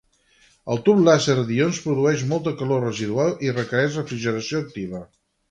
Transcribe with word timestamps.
El 0.75 0.79
tub 0.87 1.01
làser 1.07 1.35
d'ions 1.49 1.81
produeix 1.83 2.23
molta 2.31 2.55
calor 2.63 2.83
residual 2.87 3.31
i 3.49 3.53
requereix 3.61 4.01
refrigeració 4.01 4.65
activa. 4.65 5.05